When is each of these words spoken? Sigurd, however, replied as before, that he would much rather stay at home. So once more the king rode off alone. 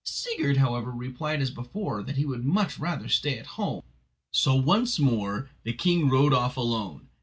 Sigurd, 0.03 0.57
however, 0.57 0.89
replied 0.89 1.43
as 1.43 1.51
before, 1.51 2.01
that 2.01 2.17
he 2.17 2.25
would 2.25 2.43
much 2.43 2.79
rather 2.79 3.07
stay 3.07 3.37
at 3.37 3.45
home. 3.45 3.83
So 4.31 4.55
once 4.55 4.97
more 4.97 5.51
the 5.61 5.73
king 5.73 6.09
rode 6.09 6.33
off 6.33 6.57
alone. 6.57 7.09